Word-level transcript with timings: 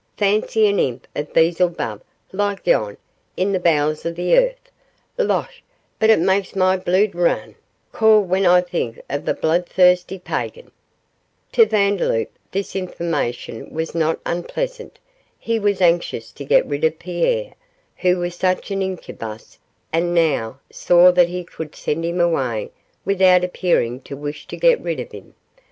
'Fancy 0.17 0.65
an 0.65 0.79
imp 0.79 1.05
of 1.15 1.31
Beelzebub 1.31 2.01
like 2.31 2.65
yon 2.65 2.97
in 3.37 3.51
the 3.51 3.59
bowels 3.59 4.03
o' 4.03 4.11
the 4.11 4.35
earth. 4.35 4.71
Losh! 5.19 5.61
but 5.99 6.09
it 6.09 6.17
macks 6.19 6.55
my 6.55 6.75
bluid 6.75 7.13
rin 7.13 7.53
cauld 7.91 8.27
when 8.27 8.43
I 8.43 8.61
think 8.61 8.99
o' 9.11 9.19
the 9.19 9.35
bluidthirsty 9.35 10.17
pagan.' 10.23 10.71
To 11.51 11.67
Vandeloup, 11.67 12.29
this 12.49 12.75
information 12.75 13.69
was 13.71 13.93
not 13.93 14.19
unpleasant. 14.25 14.97
He 15.37 15.59
was 15.59 15.81
anxious 15.81 16.31
to 16.31 16.45
get 16.45 16.65
rid 16.65 16.83
of 16.83 16.97
Pierre, 16.97 17.53
who 17.97 18.17
was 18.17 18.33
such 18.33 18.71
an 18.71 18.81
incubus, 18.81 19.59
and 19.93 20.15
now 20.15 20.59
saw 20.71 21.11
that 21.11 21.29
he 21.29 21.43
could 21.43 21.75
send 21.75 22.03
him 22.05 22.19
away 22.19 22.71
without 23.05 23.43
appearing 23.43 23.99
to 24.01 24.17
wish 24.17 24.47
to 24.47 24.57
get 24.57 24.81
rid 24.81 24.99
of 24.99 25.11
him. 25.11 25.35